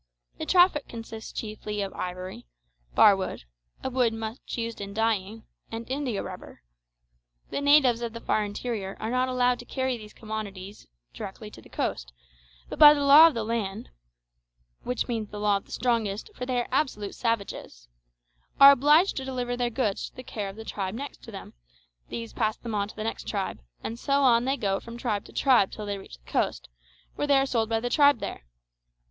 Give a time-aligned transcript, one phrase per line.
[0.39, 2.47] The traffic consists chiefly of ivory,
[2.95, 3.43] barwood
[3.83, 6.63] (a wood much used in dyeing), and indiarubber.
[7.51, 11.61] The natives of the far interior are not allowed to convey these commodities directly to
[11.61, 12.13] the coast,
[12.67, 13.91] but by the law of the land
[14.81, 17.87] (which means the law of the strongest, for they are absolute savages)
[18.59, 21.53] are obliged to deliver their goods to the care of the tribe next to them;
[22.09, 25.25] these pass them on to the next tribe; and so on they go from tribe
[25.25, 26.69] to tribe till they reach the coast,
[27.13, 28.45] where they are sold by the tribe there.